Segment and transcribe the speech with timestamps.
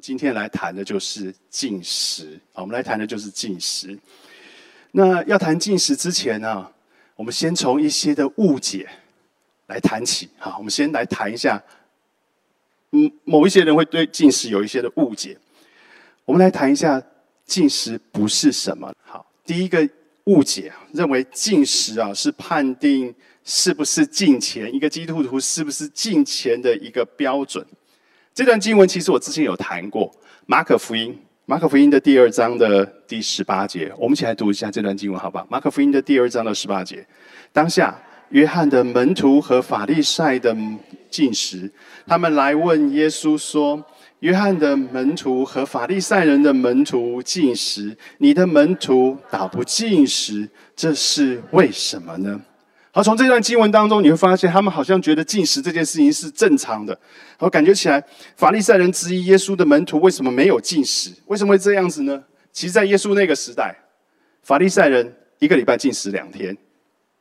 [0.00, 3.98] 今天来谈的就是进食啊，我们来谈的就是进食。
[4.92, 6.70] 那要谈进食之前呢，
[7.14, 8.88] 我们先从一些的误解
[9.66, 10.28] 来谈起。
[10.38, 11.62] 好，我们先来谈一下，
[12.92, 15.36] 嗯，某一些人会对进食有一些的误解。
[16.24, 17.02] 我们来谈一下
[17.44, 18.92] 进食不是什么。
[19.04, 19.88] 好，第一个
[20.24, 27.64] 误解认为进食啊是判定是不是进前，一个基督徒是不是进前的一个标准。
[28.36, 30.10] 这段经文其实我之前有谈过，
[30.44, 31.10] 《马可福音》
[31.46, 35.46] 马可福音的第二章的第十八节，我们一起来读一下这段经文，好不好？
[35.48, 37.02] 马可福音的第二章的十八节，
[37.50, 40.54] 当下约翰的门徒和法利赛的
[41.08, 41.72] 进食，
[42.06, 43.82] 他们来问耶稣说
[44.20, 52.38] ：“约翰的门徒和法利赛人的门徒进食，你的门徒倒不进食，这是为什么呢？”
[52.96, 56.98] 而从这段经文当中，你会发现，他们好像觉得进食这件事情是正常的。
[57.38, 58.02] 我感觉起来，
[58.36, 61.10] 法利赛人质疑耶稣的门徒为什么没有进食？
[61.26, 62.24] 为什么会这样子呢？
[62.54, 63.76] 其实，在耶稣那个时代，
[64.42, 66.56] 法利赛人一个礼拜进食两天，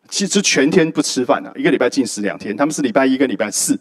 [0.07, 2.55] 其实全天不吃饭的，一个礼拜进食两天。
[2.55, 3.77] 他们是礼拜一跟礼拜四，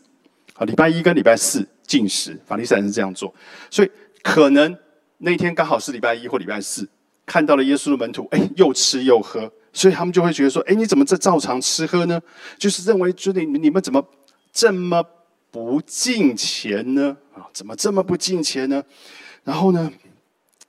[0.55, 2.37] 啊，礼拜一跟礼拜四进食。
[2.45, 3.33] 法利赛人是这样做，
[3.71, 3.91] 所以
[4.21, 4.77] 可能
[5.19, 6.89] 那天刚好是礼拜一或礼拜四，
[7.25, 9.49] 看到了耶稣的门徒，哎，又吃又喝。
[9.75, 12.19] 所以他们就会觉得说：“哎，你怎么这照常吃喝呢？
[12.57, 14.03] 就是认为，就你你们怎么
[14.53, 15.05] 这么
[15.51, 17.17] 不敬钱呢？
[17.35, 18.83] 啊，怎么这么不敬钱呢？
[19.43, 19.93] 然后呢，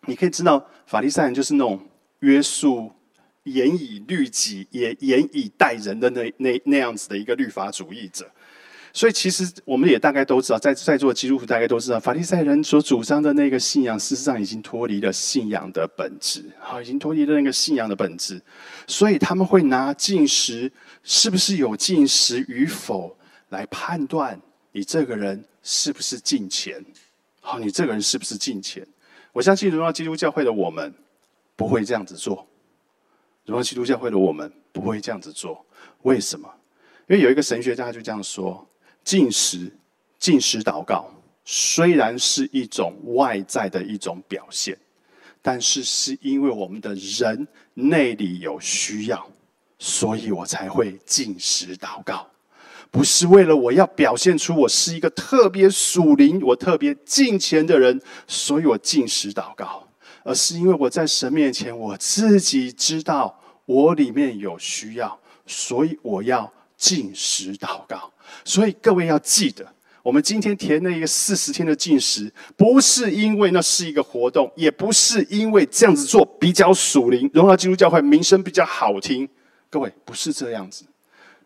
[0.08, 1.80] 你可以知道，法利赛人就是那种
[2.20, 2.92] 约束、
[3.44, 8.30] 严以律己、也严以待人的那那那样子的一个律法主义者。”
[8.96, 18.42] 所以，其实我们也大概都知道，在在座的基督徒大概都知道，法利赛人所主张的那个信仰，事实上已经脱离了信仰的本质，好，已经脱离了那个信仰的本质。
[18.88, 20.72] 所以，他们会拿进食
[21.04, 23.14] 是不是有进食与否
[23.50, 24.40] 来判断
[24.72, 26.82] 你这个人是不是进钱。
[27.42, 28.88] 好，你这个人是不是进钱？
[29.34, 30.94] 我相信荣耀基督教会的我们
[31.58, 32.48] 不会这样子做。
[33.44, 35.66] 荣耀基督教会的我们不会这样子做。
[36.04, 36.50] 为什么？
[37.10, 38.66] 因为有一个神学家就这样说。
[39.06, 39.72] 进食、
[40.18, 41.10] 进食祷告，
[41.46, 44.76] 虽然是一种外在的一种表现，
[45.44, 49.30] 但是是因为我们的人内里有需要，
[49.78, 52.28] 所以我才会进食祷告，
[52.90, 59.88] 不是为了我要表现出我是一个特别属灵、我特别敬虔的人，所以我进食祷告，
[60.24, 68.12] 而是因为我在神面前，我自己知道我里面有需要，所以我要进食祷告。
[68.46, 69.68] 所以各位要记得，
[70.04, 79.28] 我们今天填那一个四十天的禁食，不是因为那是一个活动，也不是因为这样子做比较属灵，荣耀基督教会名声比较好听。
[79.68, 80.86] 各位不是这样子，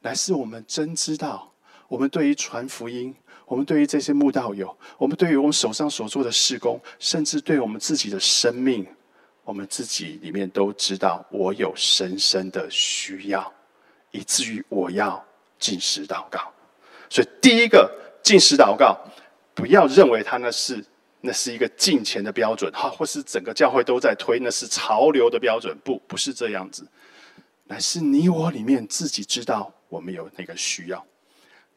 [0.02, 1.52] 乃是我们真知道，
[1.88, 8.86] 我们对于传福音，我们对于这些慕道友，我们对于我们手上所做的事工，甚至对我们自己的生命，
[9.46, 13.52] 我们自己里面都知道，我有深深的需要，
[14.12, 15.26] 以至于我要
[15.58, 16.42] 进食祷告。
[17.10, 18.98] 所以，第一个进食祷告，
[19.56, 20.86] 不要认为它那是
[21.22, 25.76] 那是一个进钱的标准，哈，或是整个教会都在推，那是潮流的标准。
[25.84, 26.88] 不，不是这样子，
[27.66, 31.04] 乃是你我里面自己知道我们有那个需要。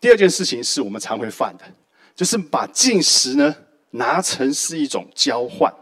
[0.00, 1.64] 第二件事情是我们常会犯的，
[2.14, 3.56] 就是把进食呢
[3.90, 5.72] 拿成是一种交换。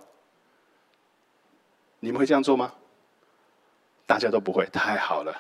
[1.99, 2.73] 你们会这样做吗？
[4.07, 5.37] 大家都不会，太好了。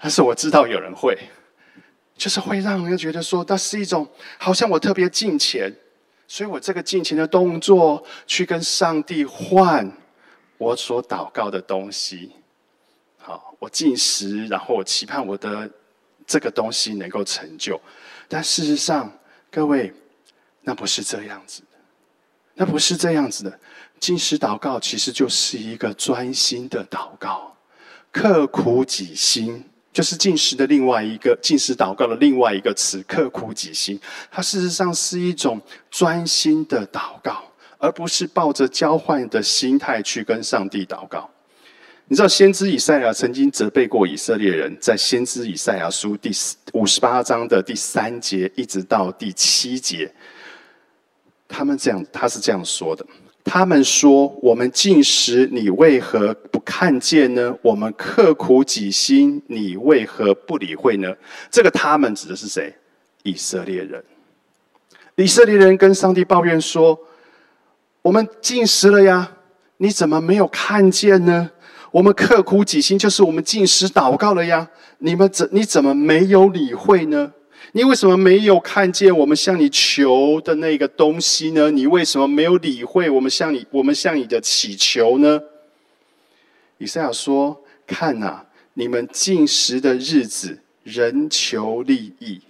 [0.00, 1.18] 但是我知道有人会。
[2.18, 4.06] 就是会让人觉得说，那是一种
[4.36, 5.72] 好像我特别敬钱，
[6.26, 9.90] 所以我这个敬钱的动作，去跟上帝换
[10.58, 12.32] 我所祷告的东西。
[13.18, 15.70] 好，我进食，然后我期盼我的
[16.26, 17.80] 这个东西能够成就。
[18.26, 19.10] 但事实上，
[19.50, 19.92] 各位，
[20.62, 21.78] 那不是这样子的，
[22.54, 23.60] 那不是这样子的。
[24.00, 27.56] 进食祷告其实就是一个专心的祷告，
[28.10, 29.67] 刻苦己心。
[29.92, 33.98] 就是进食的另外一个进食祷告的另外一个词，刻苦己心。
[34.30, 35.60] 它事实上是一种
[35.90, 37.42] 专心的祷告，
[37.78, 41.28] 而不是抱着交换的心态去跟上帝祷告。
[42.06, 46.30] 你知道，先知以赛亚曾经责备过以色列人，在先知以赛亚书第
[46.72, 50.10] 五十八章的第三节一直到第七节，
[51.46, 53.04] 他们这样，他是这样说的。
[53.44, 56.34] 他们说：“我们进食，你为何
[56.70, 57.56] 看见呢？
[57.62, 61.10] 我们刻苦己心，你为何不理会呢？”
[61.50, 62.74] 这个“他们”指的是谁？
[63.22, 64.04] 以色列人。
[65.16, 66.98] 以色列人跟上帝抱怨说
[68.02, 69.32] ：“我们进食了呀，
[69.78, 71.50] 你怎么没有看见呢？
[71.90, 74.68] 我们刻苦己心，就是我们进食祷告了呀，
[74.98, 77.32] 你们怎你怎么没有理会呢？”
[77.72, 81.70] 你为什么没有看见我们向你求的那个东西呢？
[81.70, 85.40] 你为什么没有理会我们向你我们向你的祈求呢？
[86.78, 88.44] 以赛亚说：“看呐，
[88.74, 92.40] 你们进食的日子，人求利益，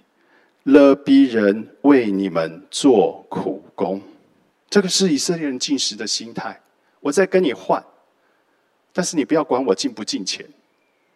[0.63, 4.01] 勒逼人为你们做苦工。”
[4.69, 6.61] 这个是以色列人进食的心态。
[6.99, 7.83] 我在跟你换，
[8.93, 10.45] 但是你不要管我进不进钱，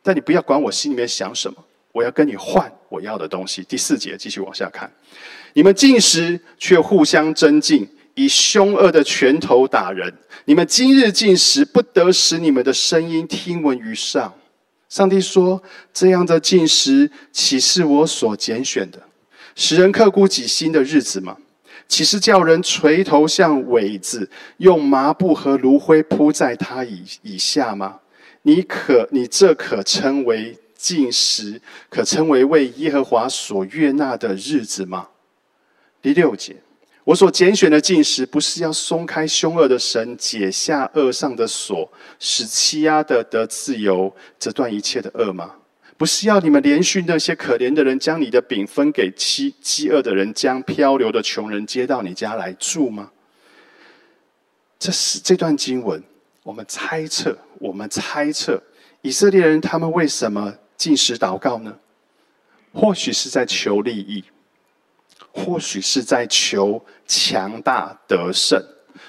[0.02, 1.64] 但你不要管我心里面想什么。
[1.92, 3.64] 我要跟你换我要的东西。
[3.64, 4.92] 第四节继续往下看，
[5.54, 10.14] 你们进食却互相争竞，以凶恶的拳头打人。
[10.46, 14.34] 你们今日进食，不得使你们的声音听闻于上。
[14.90, 15.62] 上帝说：
[15.94, 19.02] 这样的进食，岂是我所拣选的，
[19.56, 21.38] 使人刻骨己心的日子吗？
[21.88, 28.00] 岂是叫人垂头像苇子，用麻布和炉灰铺在他以以下吗？
[28.44, 30.58] 你可，你这可称为？
[30.76, 35.08] 进食可称为为耶和华所悦纳的日子吗？
[36.02, 36.58] 第六节，
[37.04, 45.56] 我所拣选的进食，不是要松开凶恶的神，解下恶上的锁，使欺压的得自由，折断一切的恶吗？
[45.98, 53.12] 不是要你们连续那些可怜的人，将你的饼分给饥饥饿的人，将漂流的穷人接到你家来住吗？
[54.80, 56.02] 这是这段经文，
[56.44, 58.62] 我们猜测，我们猜测
[59.02, 60.56] 以色列人他们为什么？
[60.76, 61.78] 进食祷告呢？
[62.74, 64.24] 或许是在求利益，
[65.32, 68.62] 或许是在求强大得胜。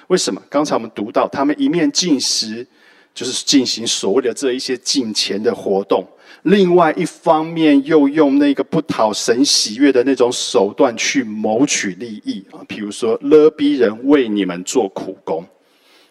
[0.09, 0.43] 为什么？
[0.51, 2.67] 刚才我们读到，他们一面进食，
[3.15, 6.05] 就是进行所谓的这一些进钱的活动；
[6.43, 15.45] 另外一方面，又用那个不讨神喜悦的那种手段去谋取利益啊，比如说勒逼人为你们做苦工，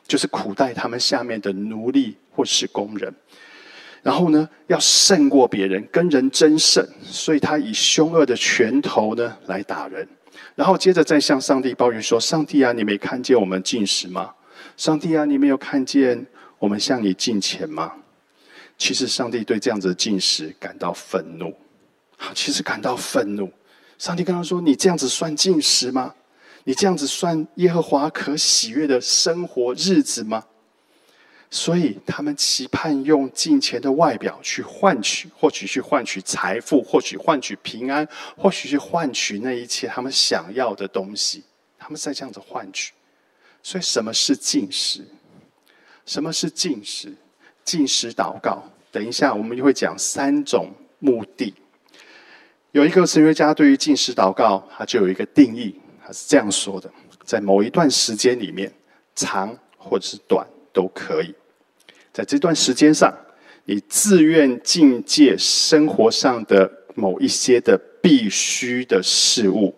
[0.07, 3.13] 就是苦待他们下面的奴隶或是工人。
[4.03, 10.07] 然后呢，要胜过别人，跟人争胜，所以他以凶恶的拳头呢来打人。
[10.55, 14.31] 然后接着再向上帝抱怨说：“上帝啊，你没看见我们进食吗？
[14.75, 16.27] 上帝啊，你没有看见
[16.59, 17.93] 我们向你进钱吗？”
[18.77, 21.55] 其实上帝对这样子的进食感到愤怒，
[22.35, 23.49] 其实感到愤怒。
[23.97, 26.13] 上帝跟他说：“你这样子算进食吗？
[26.65, 30.43] 你这样子算耶和华可喜悦的生活日子吗？”
[31.55, 41.43] 所以，他们期盼用金钱的外表去换取，或许去换取财富，或许换取平安，或许去换取那一切他们想要的东西。
[41.77, 42.91] 他们在这样子换取。
[43.61, 45.05] 所以，什么是进食？
[46.07, 47.13] 什么是进食？
[47.63, 48.63] 进食祷告。
[48.91, 51.53] 等一下，我们就会讲三种目的。
[52.71, 56.91] 有一个神学家对于进食祷告，他就有一个定义，他是这样说的：
[57.23, 58.73] 在某一段时间里面，
[59.13, 61.35] 长或者是短都可以。
[62.13, 63.11] 在这段时间上，
[63.65, 69.73] 你自愿境界生活上的某一些的必须的事物，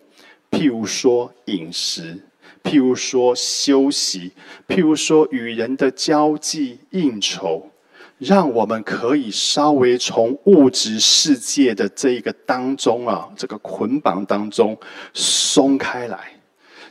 [0.51, 2.19] 譬如说饮食，
[2.61, 4.33] 譬如说休息，
[4.67, 7.71] 譬如说与人的交际应酬，
[8.17, 14.77] 让我们可以稍微从物质世界的这一个当中啊，这个捆绑当中
[15.13, 16.34] 松开来。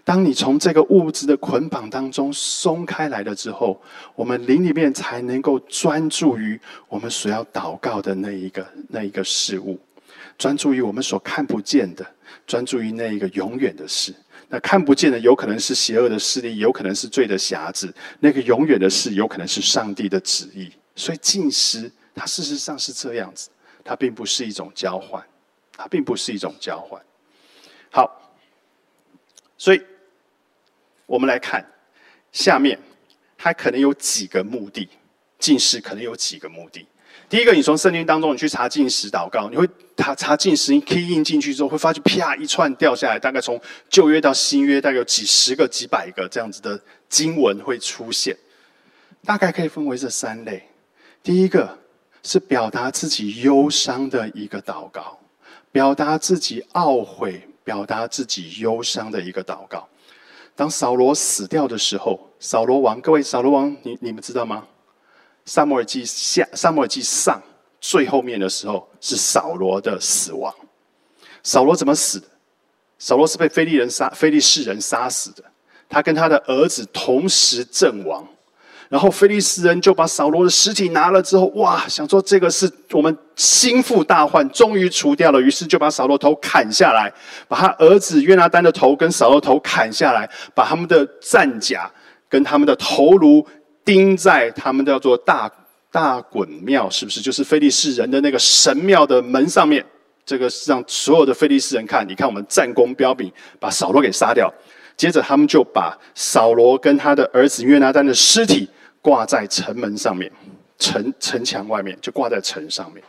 [0.05, 3.81] 当你从这个物质的捆绑当中松开来了之后，
[4.15, 9.81] 我们灵里面才能够专注于我们所要祷告的那一个那一个事物，
[10.37, 12.06] 专注于我们所看不见的，
[12.47, 14.15] 专注于那一个永远的事。
[14.51, 17.89] 那看不见的有可能是邪恶的势力，有可能是罪的匣子；
[18.21, 20.71] 那个永远的事有可能是上帝的旨意。
[20.95, 23.49] 所以进食，它事实上是这样子，
[23.83, 25.25] 它并不是一种交换，
[25.78, 27.00] 它并不是一种交换。
[27.90, 28.21] 好，
[29.57, 29.83] 所以。
[31.06, 31.64] 我们来看
[32.32, 32.78] 下面，
[33.37, 34.88] 它可能有几个目的。
[35.37, 36.87] 进食可能有几个目的。
[37.28, 46.80] 第一个，你从圣经当中你去查进食祷告，你会查查进食，你 key in 进去之后，会发现啪一串掉下来，大概从旧约到新约，大概有几十个、几百个这样子的
[47.11, 48.34] 经文会出现。
[49.23, 50.66] 大概可以分为这三类。
[51.23, 51.78] 第一个
[52.23, 55.18] 是表达自己忧伤的一个祷告，
[55.70, 59.87] 表达自己懊悔、表达自己忧伤的一个祷告。
[60.56, 64.66] 当扫罗死掉的时候，扫罗王，各位扫罗王，你你们知道吗？
[65.44, 67.42] 萨摩尔记下，萨摩尔记上
[67.80, 70.54] 最后面的时候是扫罗的死亡。
[71.42, 72.26] 扫罗怎么死的？
[72.99, 75.44] 扫罗是被非利人杀，非利士人杀死的。
[75.88, 78.26] 他跟他的儿子同时阵亡。
[78.88, 85.41] 然后菲利斯人就把扫罗的尸体拿了之后，哇，想说这个是我们心腹大患，终于除掉了。
[85.41, 87.12] 于是就把扫罗头砍下来，
[87.49, 91.91] 把他儿子约拿丹的头跟扫罗头砍下来，把他们的战甲
[92.29, 93.45] 跟他们的头颅
[93.85, 95.50] 钉在他们叫做大
[95.91, 97.21] 大衮庙，是不是？
[97.21, 99.85] 就是菲利士人的那个神庙的门上面，
[100.26, 104.53] 这个是让所有的菲利斯人看，你看我们战功彪炳，把扫罗给杀掉。
[104.97, 108.69] 接着他们就把扫罗跟他的儿子约拿丹的尸体
[109.04, 110.32] 挂在城门上面，
[110.78, 113.04] 城城墙外面就挂在城上面。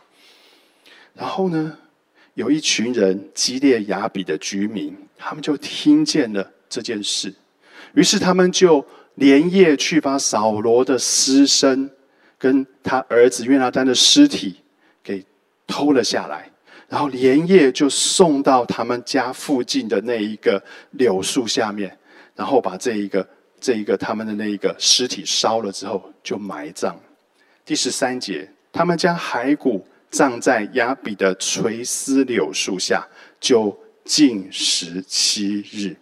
[1.14, 1.78] 然后呢，
[2.34, 7.34] 有一群人基列雅比的居民，他们就听见了这件事，
[7.94, 11.90] 于是他们就连夜去把扫罗的尸身
[12.36, 14.56] 跟他儿子约拿丹的尸体
[15.02, 15.24] 给
[15.66, 16.50] 偷了下来。
[16.90, 21.98] 然后连夜就送到他们家附近的那一个柳树下面，
[22.34, 23.26] 然后把这一个
[23.60, 26.98] 这一个他们的那一个尸体烧了之后就埋葬。
[27.64, 33.06] 第十三节，他们将骸骨葬在亚比的垂丝柳树下，
[33.40, 35.96] 就禁食七日。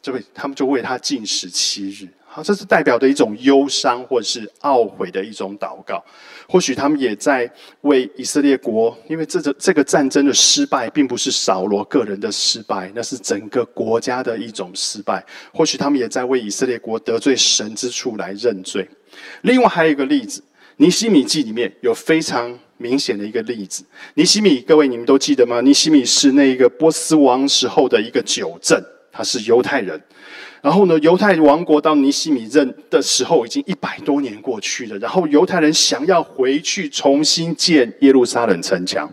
[0.00, 2.08] 这位他们就为他禁食七日。
[2.30, 6.04] 好，这是代表的一种忧伤或者是懊悔的一种祷告。
[6.46, 15.24] 或许他们也在为以色列国，因为这个这个战争的失败，并不是扫罗个人的失败，那是整个国家的一种失败。
[15.54, 18.86] 或许他们也在为以色列国得罪神之处来认罪。
[19.42, 20.40] 另外还有一个例子，
[20.76, 23.82] 《尼西米记》里面有非常明显的一个例子。
[24.14, 25.62] 尼西米，各位你们都记得吗？
[25.62, 28.78] 尼西米是那个波斯王时候的一个九正，
[29.10, 29.98] 他是犹太人。
[30.60, 34.98] 然后呢，犹太王国到尼西米任的时候，已经一百多年过去了。
[34.98, 39.08] 然后犹太人想要回去重新建耶路撒冷城墙，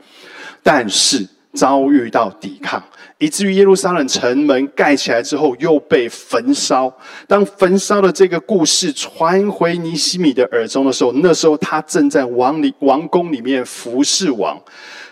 [0.63, 2.83] 但是遭遇到抵抗，
[3.19, 6.91] 以至于耶路撒冷城门盖起来之后又被焚烧。
[7.27, 14.59] 当焚烧的这个故事传回尼西米的耳中的时候，那时候他正在王里王宫里面服侍王。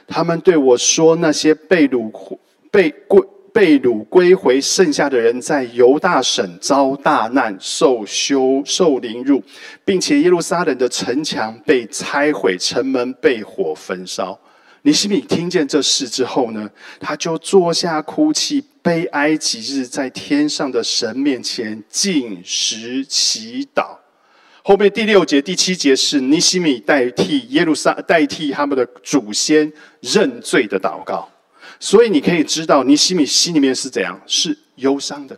[0.08, 2.12] 他们对我说：“那些被掳、
[2.70, 3.22] 被归。”
[3.54, 9.42] 被掳归回，剩下的人在犹大省遭大难，受羞受凌辱，
[9.86, 14.38] 并且耶路撒冷的城墙被拆毁，城门被火焚烧。
[14.82, 16.70] 尼西米听见这事之后呢，
[17.00, 23.96] 他就坐下哭泣，悲哀几日，在天上的神面前进食祈祷。
[24.64, 31.30] 后面第六节、第七节是尼西米代替耶路撒代替他们的祖先认罪的祷告。
[31.84, 35.38] 所以你可以知道，尼西米心里面是怎样，是忧伤的。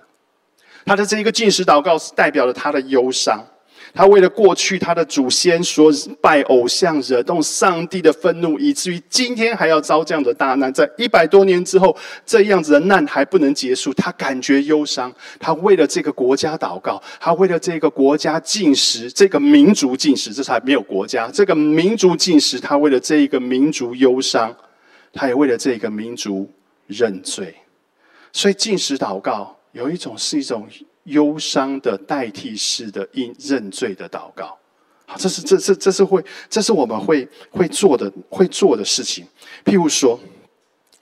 [0.85, 3.43] 他的这一个进食祷告，是代表了他的忧伤。
[3.95, 10.71] 他为了过去他的祖先所拜偶像，惹动上帝的愤怒，以至于今天还要遭这样的大难。
[10.71, 15.11] 在一百多年之后，这样子的难还不能结束，他感觉忧伤。
[15.39, 21.27] 他为了这个国家祷告，他为了这个国家进食，这个民族进食，这才没有国家。
[21.33, 24.55] 这个民族进食，他为了这一个民族忧伤。
[25.17, 26.51] 他也为了这个民族
[26.87, 27.55] 认罪，
[28.33, 30.67] 所以进食祷告有一种是一种
[31.05, 34.57] 忧伤的代替式的应认罪的祷告。
[35.05, 39.25] 好，这是这是这是会这是我们会会做的会做的事情。
[39.63, 40.19] 譬如说，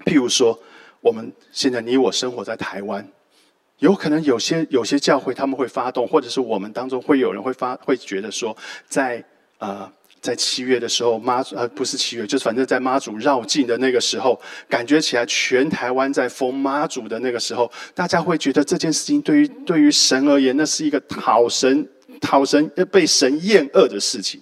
[0.05, 0.57] 譬如说，
[1.01, 3.05] 我们现在你我生活在台湾，
[3.79, 8.55] 有可能有些有些教会他们会发动，或者是我们当中会有人会发会觉得说，
[8.87, 9.25] 在
[9.57, 9.91] 呃。
[10.23, 14.39] 在七月的时候，妈祖呃不是七月，就是反正在妈祖绕境的那个时候，
[14.69, 21.85] 感觉起来全台湾在封妈祖的那个时候，大家会觉得这件事情对于对于神而言，那是一个讨神
[22.21, 24.39] 讨神被神厌恶的事情。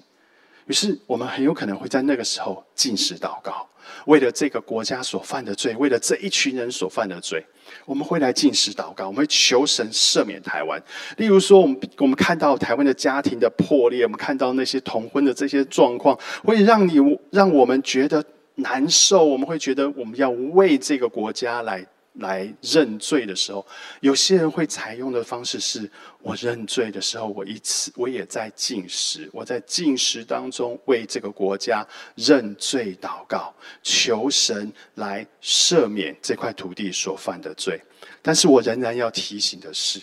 [0.72, 3.68] 于是我们很有可能会在那个时候进食祷告，
[4.06, 7.46] 为了这个国家所犯的罪，为了这一群人所犯的罪。
[7.86, 10.82] 我们会来进食祷告，我们会求神赦免台湾。
[11.18, 16.96] 例如说，我们我们看到台湾的家庭的破裂，我们看到那些同婚的这些状况，会让你
[17.32, 18.24] 让我们觉得
[18.56, 19.26] 难受。
[19.26, 21.86] 我们会觉得我们要为这个国家来。
[22.16, 23.66] 来认罪的时候，
[24.02, 25.90] 有些人会采用的方式是：
[26.22, 37.82] 我认罪的时候，我一次我也在进食，我在进食当中为这个国家认罪祷告，求神来赦免这块土地所犯的罪。
[38.22, 40.02] 但是我仍然要提醒的是，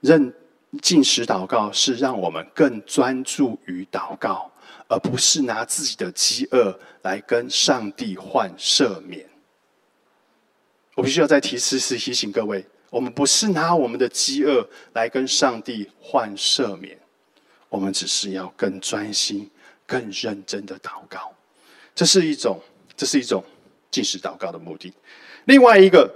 [0.00, 0.32] 认
[0.82, 4.50] 进食祷告是让我们更专注于祷告，
[4.86, 9.31] 而不是拿自己的饥饿来跟上帝换赦免。
[10.94, 16.98] 我必须要再提示、是提醒各位：我们不是拿我们的饥饿来跟上帝换赦免，
[17.68, 19.50] 我们只是要更专心、
[19.86, 21.32] 更认真的祷告。
[21.94, 22.60] 这是一种，
[22.96, 23.42] 这是一种
[23.90, 24.92] 进食祷告的目的。
[25.46, 26.10] 另外一个，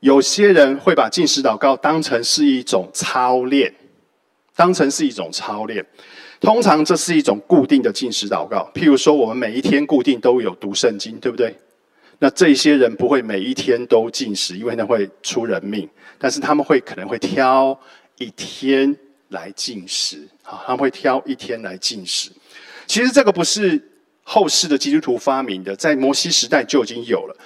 [0.00, 3.74] 有些人会把进食祷告当成是一种操练，
[4.54, 5.84] 当成是一种操练。
[6.40, 8.68] 通常这是一种固定的进食祷告。
[8.74, 11.56] 譬如说，我们每一天固定都有读圣经，对不对？
[12.22, 15.88] 那这些人不会每一天都进食，因为那会出人命。
[16.20, 17.76] 但是他们会可能会挑
[18.16, 18.96] 一天
[19.30, 22.30] 来进食，啊，他们会挑一天来进食。
[22.86, 23.82] 其实这个不是
[24.22, 27.36] 后世的基督徒发明的，在摩西时代就已经有了。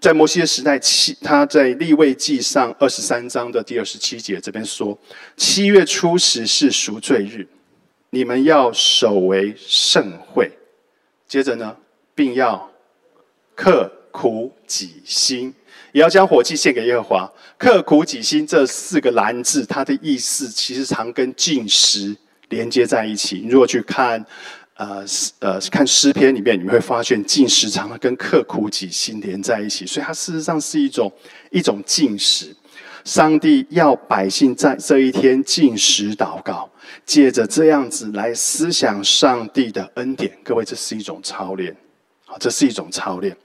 [0.00, 4.98] 在摩西的时代，七他在立位记上二十三章的第二十七节这边说：
[5.36, 7.46] 七月初十是赎罪日，
[8.10, 10.50] 你们要守为圣会。
[11.28, 11.76] 接着呢，
[12.16, 12.68] 并要
[13.54, 15.52] 刻苦己心，
[15.90, 17.32] 也要将火祭献给耶和华。
[17.58, 22.16] 刻苦己心这四个蓝字，它的意思其实常跟进食
[22.48, 23.40] 连接在一起。
[23.42, 24.24] 你如果去看。
[24.76, 25.04] 呃，
[25.38, 31.12] 呃，看诗篇里面，你会发现进食常常跟刻苦己心连在一起，所以它事实上是一种
[31.52, 32.52] 一种进食。
[33.04, 36.68] 上帝要百姓在这一天进食祷告，
[37.06, 40.36] 借着这样子来思想上帝的恩典。
[40.42, 41.76] 各位，这是一种操练，
[42.24, 43.36] 好，这是一种操练。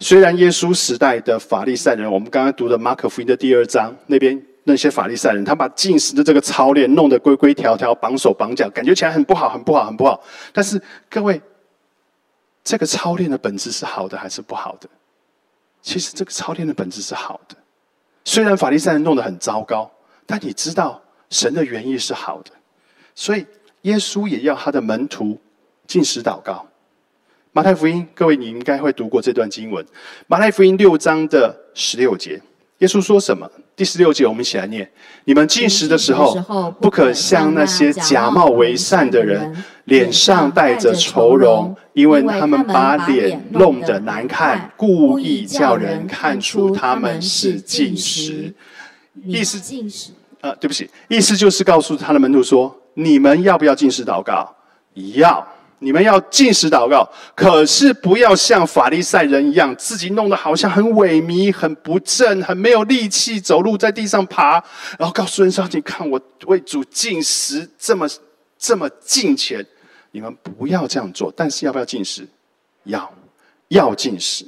[0.00, 4.40] 虽然耶稣时代的法利赛人，我们刚刚读的马可福音的第二章那边。
[4.64, 10.22] 那些法利赛人，他把进食的这个操练弄得规规条条、绑手绑脚，感觉起来很不好、很不好、很不好。
[10.52, 11.40] 但是各位，
[12.62, 14.88] 这个操练的本质是好的还是不好的？
[15.80, 17.56] 其实这个操练的本质是好的。
[18.24, 19.90] 虽然法利赛人弄得很糟糕，
[20.26, 22.50] 但你知道神的原意是好的。
[23.14, 23.46] 所以
[23.82, 25.40] 耶稣也要他的门徒
[25.86, 26.64] 进食祷告。
[27.52, 29.84] 马太福音，各位你应该会读过这段经文。
[30.28, 32.40] 马太福音六章的十六节，
[32.78, 33.50] 耶稣说什么？
[33.74, 34.88] 第十六节，我们一起来念：
[35.24, 48.54] 你们进食的时候，不可像那些假冒为善的人，脸上带着愁容，因为他们把脸弄得难看，故意叫人看出他们是进食。
[49.24, 50.12] 意思进食？
[50.40, 54.54] 呃，对不起，意思就是告诉他的门徒说：你们要不要进食祷告？
[55.16, 55.44] 要。
[55.82, 64.62] 你们要进食祷告，可是不要像法利赛人一样，自己弄得好像很萎靡、很不正、很没有力气走路在地上爬，
[64.98, 68.06] 然后告诉人说：“你看我为主进食这么
[68.58, 69.66] 这么敬虔。”
[70.12, 71.32] 你们不要这样做。
[71.36, 72.26] 但是要不要进食？
[72.84, 73.10] 要，
[73.68, 74.44] 要进食，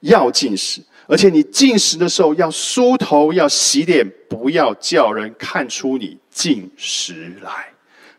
[0.00, 0.82] 要进食。
[1.06, 7.71] 而且你进食的时候要梳头、要洗脸，不要叫人看出你进食来。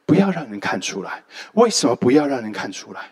[0.05, 3.09] 不要让人看出来，为什么不要让人看出来？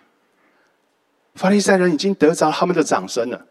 [1.36, 3.46] 法利赛人已经得着他们的掌声了，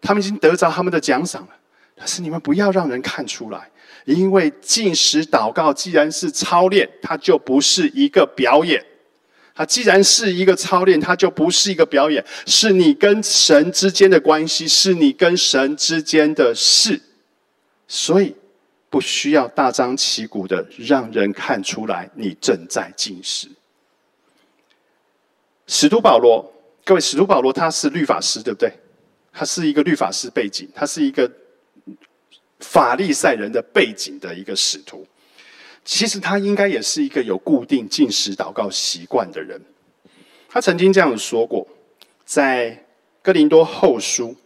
[0.00, 1.48] 他们已经得着他们的奖赏了。
[1.96, 3.68] 但是你们不要让人看出来，
[4.04, 8.84] 因为进食祷告既然是操练，它就不是一个表演。
[9.54, 17.00] 它既然是一个操练，它就不是一个表演，是你跟神之间的关系，是你跟神之间的事。
[17.88, 18.36] 所以。
[18.94, 23.48] 不需要大张旗鼓的让人看出来你正在进食。
[25.66, 26.48] 使徒保罗，
[26.84, 28.72] 各位，使徒保罗他是律法师，对不对？
[29.32, 31.28] 他是一个律法师背景，他是一个
[32.60, 35.04] 法利赛人的背景的一个使徒。
[35.84, 39.60] 其实他应该也是一个有固定进食祷告习惯的人。
[40.48, 41.66] 他曾经这样说过，
[42.24, 42.86] 在
[43.22, 44.36] 哥林多后书，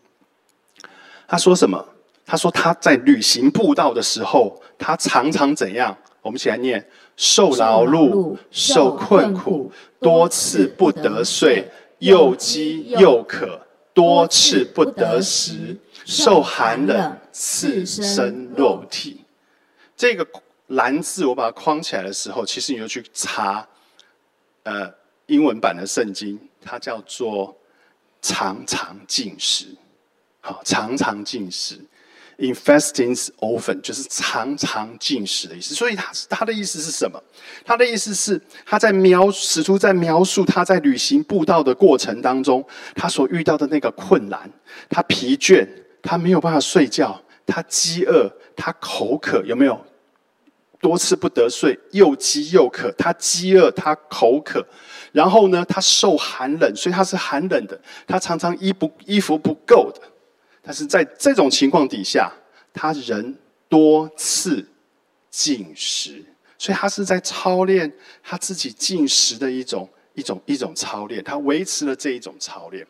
[1.26, 1.87] 他说什么？
[2.28, 5.96] 他说他在旅行步道的时候，他常常怎样？
[6.20, 6.86] 我们一起来念：
[7.16, 11.66] 受劳碌，受困苦，多次不得睡，
[12.00, 13.58] 又饥又渴，
[13.94, 19.24] 多次不得食，受寒冷，刺身肉体。
[19.96, 20.26] 这个
[20.66, 23.66] 蓝字我把它框起来的时候，其实你就去查，
[24.64, 24.92] 呃，
[25.24, 27.56] 英文版的圣经，它叫做
[28.20, 29.68] 常常进食。
[30.40, 31.80] 好，常常进食。
[32.38, 37.20] Infestings often 就是常常进食的意思，所以他他的意思是什么？
[37.64, 44.48] 他的意思是他在描使出在描述他在旅行步道的过程当中，他所遇到的那个困难，
[44.88, 45.66] 他疲倦，
[46.01, 49.85] 他没有办法睡觉，他饥饿，他口渴，有没有？
[50.81, 54.64] 多次不得睡，又饥又渴，他饥饿，他口渴，
[55.11, 60.01] 然后呢，他受寒冷，所以他是寒冷的，他常常衣不衣服不够的。
[60.68, 62.31] 但是在这种情况底下，
[62.74, 63.35] 他人
[63.70, 64.62] 多次
[65.31, 66.22] 进食，
[66.59, 67.90] 所以他是在操练
[68.22, 71.24] 他自己进食的一种一种一种操练。
[71.24, 72.87] 他维持了这一种操练。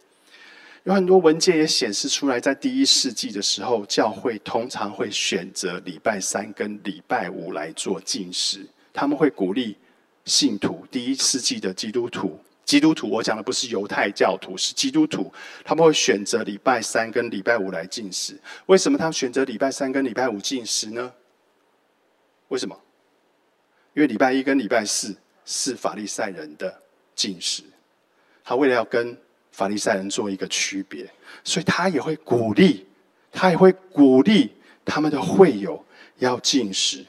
[0.83, 8.67] 有很多文件也显示出来，在第一世纪的时候，教会通常会选择礼拜三跟礼拜五来做进食。
[8.93, 9.77] 他们会鼓励
[10.25, 12.41] 信徒，第一世纪的基督徒。
[12.69, 15.33] 基督徒，我讲的不是犹太教徒，是基督徒。
[15.65, 18.39] 他们会选择礼拜三跟礼拜五来进食。
[18.67, 21.11] 为什么他们选择礼拜三跟礼拜五进食呢？
[22.49, 22.79] 为什么？
[23.95, 26.83] 因为礼拜一跟礼拜四是法利赛人的
[27.15, 27.63] 进食。
[28.45, 29.17] 他为了要跟
[29.51, 31.11] 法利赛人做一个区别，
[31.43, 32.87] 所以他也会鼓励，
[33.33, 34.53] 他也会鼓励
[34.85, 35.83] 他们的会友
[36.19, 37.03] 要进食。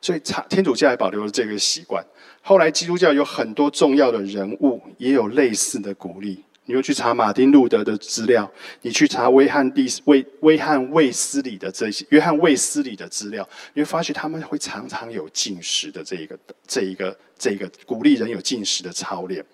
[0.00, 2.04] 所以，天主教也保留了这个习惯。
[2.40, 6.42] 后来，基督教有很多重要的人物也有类似的鼓励。
[6.68, 8.50] 你又去查马丁路德的资料，
[8.82, 19.46] 你去查威汉第威威汉卫斯理的这些约翰卫斯理的资料，你会发现他们会常常有进食的这一个这一个这一个鼓励人有进食的操练。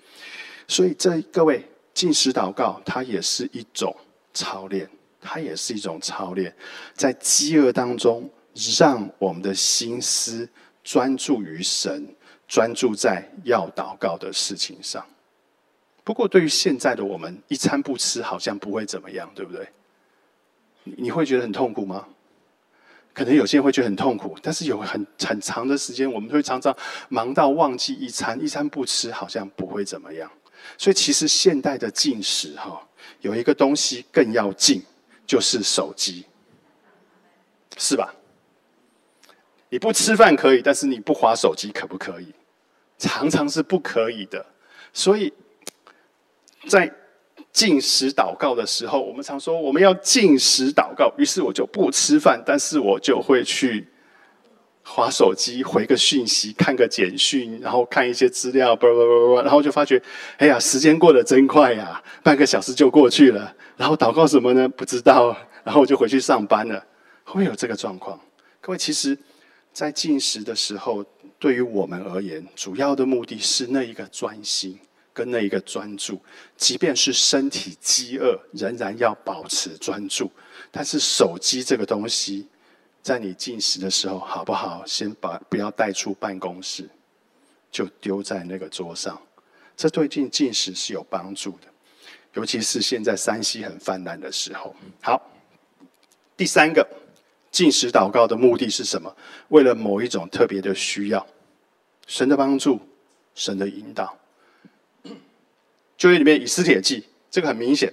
[0.66, 3.94] 所以这各位进食祷告，它也是一种
[4.32, 4.88] 操练，
[5.20, 6.54] 它也是一种操练，
[6.94, 8.30] 在饥饿当中，
[8.78, 10.48] 让我们的心思
[10.82, 12.06] 专注于神，
[12.48, 15.04] 专注在要祷告的事情上。
[16.04, 19.68] 不过，对于现在的我们，一餐不吃好像不会怎么样，对不对？
[20.82, 22.08] 你你会觉得很痛苦吗？
[23.14, 26.76] 可能有些人会觉得很痛苦，但是有很很长的时间，我们会常常
[27.08, 30.28] 忙到忘记一餐，一餐不吃好像不会怎么样。
[30.76, 32.84] 所以，其实现代的进食哈，
[33.20, 34.82] 有一个东西更要禁，
[35.24, 36.26] 就是手机，
[37.76, 38.12] 是吧？
[39.68, 42.34] 你不吃饭可以，但是你不划手机可不可以？
[42.98, 44.44] 常常是不可以的，
[44.92, 45.32] 所以。
[46.68, 46.92] 在
[47.52, 53.88] 进食祷告的时候，我们常说我们要进食祷告，于是我就不吃饭，但是我就会去
[54.82, 60.00] 划手机、回个讯息、看个简讯，然后看一些资料，叭叭叭叭，然后就发觉，
[60.38, 63.54] 哎呀，时间过得真快呀，半个小时就过去了。
[63.76, 64.68] 然后祷告什么呢？
[64.68, 66.84] 不知道，然后我就回去上班了。
[67.24, 68.20] 会有这个状况？
[68.60, 69.16] 各位，其实，
[69.72, 71.04] 在进食的时候，
[71.38, 74.78] 对于我们而言，主要的目的是那一个专心。
[75.12, 76.20] 跟那一个专注，
[76.56, 80.30] 即便是身体饥饿，仍然要保持专注。
[80.70, 82.48] 但是手机这个东西，
[83.02, 84.82] 在你进食的时候，好不好？
[84.86, 86.88] 先把不要带出办公室，
[87.70, 89.20] 就丢在那个桌上。
[89.76, 91.66] 这对进进食是有帮助的，
[92.34, 94.74] 尤其是现在山西很泛滥的时候。
[95.02, 95.20] 好，
[96.36, 96.86] 第三个
[97.50, 99.14] 进食祷告的目的是什么？
[99.48, 101.26] 为了某一种特别的需要，
[102.06, 102.80] 神的帮助，
[103.34, 104.16] 神的引导。
[106.02, 107.92] 旧约里面以斯帖记，这个很明显。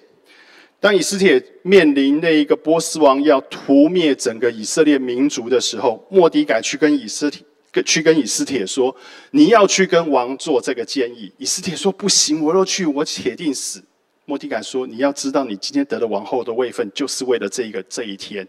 [0.80, 7.44] 当以斯帖面临那一个波斯王要屠灭整个以色列民族的时候，莫迪改去跟以斯帖，
[7.86, 8.96] 去跟以斯帖说
[9.30, 13.80] ：“你要去跟王做这个建议。”以斯帖说：“不行，我若去，我铁定死。”
[14.26, 18.48] 莫迪改说：“你要知道，你今天得了王后的位分，就是为了这一个这一天。”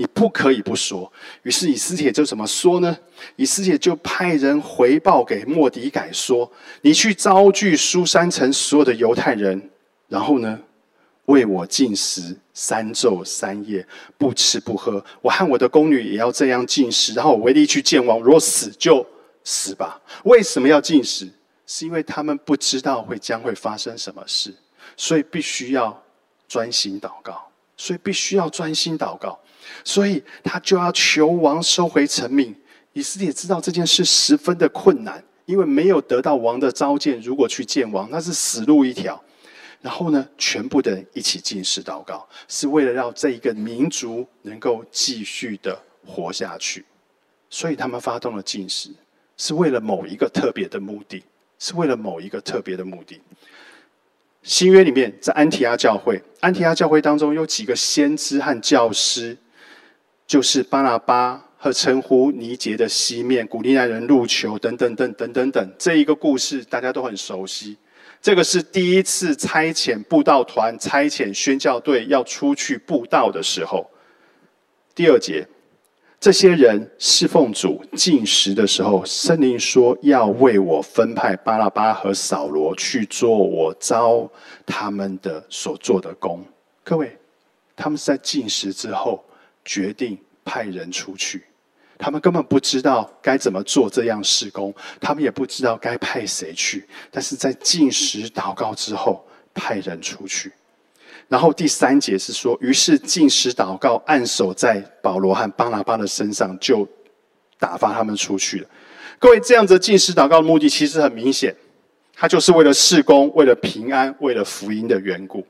[0.00, 1.12] 你不可以不说。
[1.42, 2.96] 于是以斯帖就怎么说呢？
[3.34, 6.48] 以斯帖就派人回报给莫迪改说
[6.82, 9.60] ：“你去招聚苏山城所有的犹太人，
[10.06, 10.56] 然后呢，
[11.24, 13.84] 为我进食三昼三夜，
[14.16, 15.04] 不吃不喝。
[15.20, 17.12] 我和我的宫女也要这样进食。
[17.14, 19.04] 然后我唯力去见王，若死就
[19.42, 20.00] 死吧。
[20.22, 21.28] 为什么要进食？
[21.66, 24.54] 是因为他们不知道会将会发生什么事，
[24.96, 26.00] 所以必须要
[26.46, 27.50] 专心祷告。
[27.76, 29.36] 所以必须要专心祷告。”
[29.84, 32.54] 所以他就要求王收回成命。
[32.94, 39.22] 以色列知道这件事十分的困难，因为没有得到王的召见，如果去见王，那是死路一条。
[39.80, 46.84] 然后呢，全部的人一起进食祷告，是为了让这一个民族能够继续的活下去。
[47.48, 48.90] 所以他们发动了进食，
[49.36, 51.22] 是为了某一个特别的目的，
[51.60, 53.20] 是为了某一个特别的目的。
[54.42, 59.38] 新约里面，在安提阿教会，安提阿教会当中有几个先知和教师。
[60.28, 67.78] 就是巴拿巴和称呼尼杰的西面，古利奈人入球等等等等等等，这一个故事大家都很熟悉。
[68.20, 73.90] 这个是第一次差遣布道团、差遣宣教队要出去布道的时候。
[74.94, 75.48] 第二节，
[76.20, 84.30] 这些人侍奉主进食的时候，圣灵说要为我分派巴拉巴和扫罗去做我招
[84.66, 86.44] 他们的所做的工。
[86.84, 87.16] 各位，
[87.74, 89.24] 他们是在进食之后。
[89.68, 91.44] 决定派人出去，
[91.98, 96.88] 他们根本不知道该怎么做这样施工，他们也不知道该派谁去。
[97.10, 100.50] 但是在进食祷告之后，派人出去。
[101.28, 106.88] 然后第三节是说，于是进食祷告，按手在保罗和巴拿巴的身上，就
[107.58, 108.68] 打发他们出去了。
[109.18, 111.54] 各位，这样子进食祷告的目的其实很明显，
[112.14, 115.46] 他就是为了事工，为了平安，为了福音的缘故，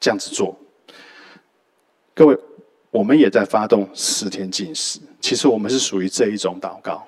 [0.00, 0.58] 这样子做。
[2.14, 2.38] 各位。
[2.94, 7.04] 我们也在发动四天禁食，其实我们是属于这一种祷告。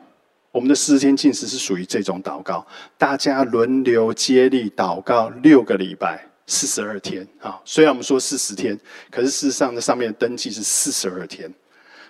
[0.50, 2.66] 我们的四天禁食是属于这种祷告，
[2.98, 7.60] 大家轮流接力祷告六个礼拜，四十二天啊。
[7.64, 8.76] 虽然我们说四十天，
[9.12, 11.48] 可是事实上，那上面的登记是四十二天。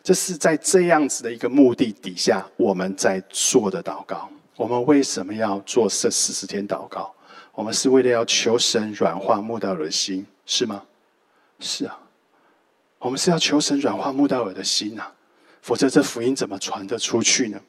[0.03, 4.27] 这是在这样子的一个目的底下，我们在做的祷告。
[4.57, 7.13] 我们为什么要做这四十天祷告？
[7.53, 10.83] 我们是为了要求神软化木道的心，是吗？
[11.61, 11.99] 是啊。
[13.07, 15.05] 我们是要求神软化穆道尔的心呐，
[15.63, 17.61] 否则这福音怎么传得出去呢？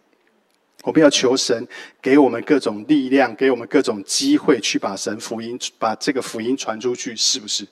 [0.81, 1.67] 我们要求神
[2.01, 7.67] 给我们各种力量，给我们各种机会，去把神福音、把这个福音传出去，是不是？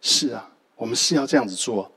[0.00, 1.92] 是啊，我们是要这样子做。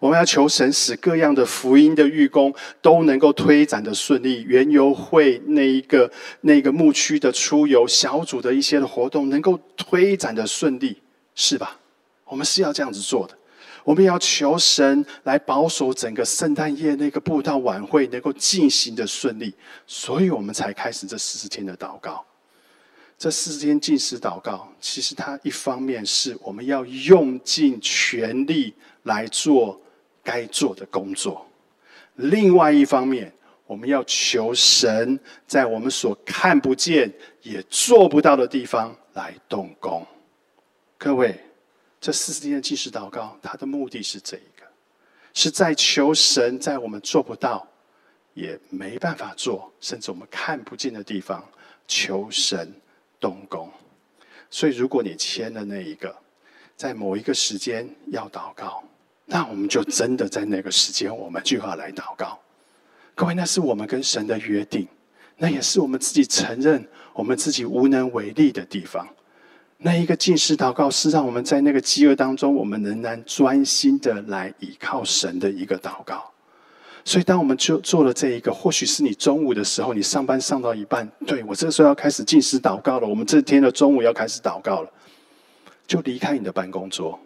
[0.00, 11.00] 我们要求神使各样的福音的预工都能够推展的顺利，原游会那一个那个牧区的出游小组的一些的活动能够推展的顺利，
[11.34, 11.78] 是吧？
[12.26, 13.34] 我们是要这样子做的。
[13.88, 19.54] 我们要求神来保守整个圣诞夜那个布道晚会能够进行的顺利，
[19.86, 22.22] 所以我们才开始这四十天的祷告。
[23.16, 28.74] 这四十天进食祷告，其实它一方面是我们要用尽全力
[29.04, 29.80] 来做
[30.22, 31.46] 该做的工作，
[32.16, 33.32] 另外一方面，
[33.66, 40.06] 我们要求神在我们所看不见也做不到的地方来动工。
[40.98, 41.34] 各位。
[42.00, 44.64] 这四十天的进食祷告，它的目的是这一个，
[45.34, 47.66] 是在求神在我们做不到、
[48.34, 51.44] 也没办法做，甚至我们看不见的地方，
[51.86, 52.72] 求神
[53.18, 53.70] 动工。
[54.50, 56.16] 所以，如果你签了那一个，
[56.76, 58.82] 在某一个时间要祷告，
[59.26, 62.38] 那我们就真的在那个时间，我们就要来祷告。
[63.14, 64.86] 各位，那是我们跟神的约定，
[65.36, 69.06] 那也是我们自己承认我们自己无能为力的地方。
[69.80, 76.28] 那一个进食祷告是让我们在那个饥饿当中，我们仍然专心的来依靠神的一个祷告。
[77.04, 83.06] 所以，当我们就做了这一个，或许是你中午的时候，你上班上到一半，对我这个时候要开始进食祷告了。
[83.06, 84.90] 我们这天的中午要开始祷告了，
[85.86, 87.18] 就离开你的办公桌，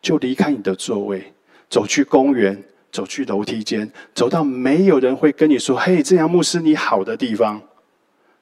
[0.00, 1.30] 就离开你的座位，
[1.68, 7.60] 走去公园，走去楼梯间，走到没有人会跟你说“嘿，这样牧师你好”的地方，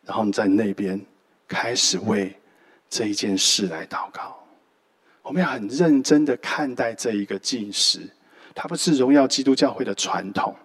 [0.05, 0.99] 然后你在那边
[1.49, 2.33] 开始为。
[2.97, 4.43] 这一件事来祷告，
[5.21, 8.01] 我们要很认真的看待这一个进食，
[8.55, 10.57] 它不是荣耀基督教会的传统，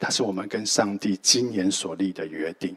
[0.00, 2.74] 它是我们跟上帝今年所立的约定。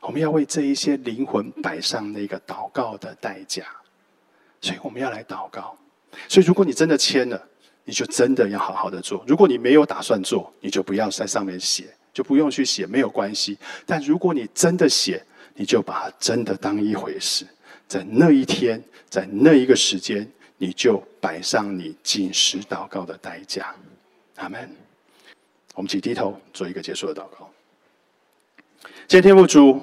[0.00, 3.64] 我们要为这一些灵魂摆上那个祷告的代价，
[4.60, 5.74] 所以我们要来祷告。
[6.28, 7.42] 所以，如果你真的签了，
[7.84, 13.56] 你就真的要好好的做；如果你没有打算做，你就不要在上面写，就不用去写，没有关系。
[13.86, 17.46] 但如果你真的写，你就把它真的当一回事。
[17.92, 20.26] 在那一天，在那一个时间，
[20.56, 23.74] 你就摆上你进食祷告的代价。
[24.36, 24.66] 阿门。
[25.74, 27.50] 我们请低头做一个结束的祷告。
[29.06, 29.78] 今天父主，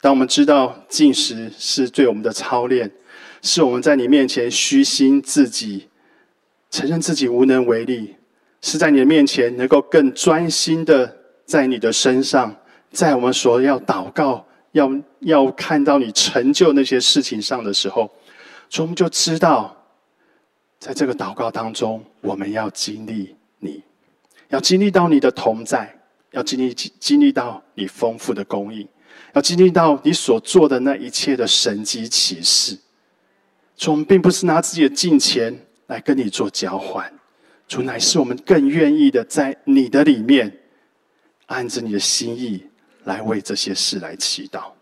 [0.00, 2.90] 当我们知道进食是对我们的操练，
[3.42, 5.86] 是我们在你面前虚心自己，
[6.68, 8.16] 承认自己无能为力，
[8.60, 12.56] 是在你的面前能够更专心的在你的身上，
[12.90, 14.44] 在我们所要祷告。
[14.72, 18.10] 要要看到你成就那些事情上的时候，
[18.68, 19.76] 所以我们就知道，
[20.78, 23.82] 在这个祷告当中，我们要经历你，
[24.48, 25.96] 要经历到你的同在，
[26.32, 28.88] 要经历经历到你丰富的供应，
[29.34, 32.78] 要经历到你所做的那一切的神迹奇事。
[33.76, 37.12] 所以我们并不是拿自己的金钱来跟你做交换，
[37.68, 40.60] 主乃是我们更愿意的在你的里面，
[41.46, 42.64] 按着你的心意。
[43.04, 44.72] 来为这些事来祈祷，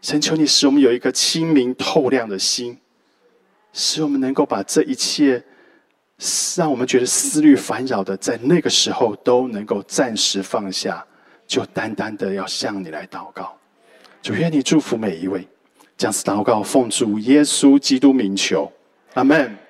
[0.00, 2.78] 神求你使我们有一个清明透亮的心，
[3.72, 5.42] 使我们能够把这一切
[6.56, 11.04] 让我们觉得思虑烦扰的，在那个时候都能够暂时放下，
[11.46, 13.58] 就单单的要向你来祷告。
[14.22, 15.46] 主愿你祝福每一位，
[15.96, 18.72] 将此祷告奉主耶稣基督名求，
[19.14, 19.63] 阿门。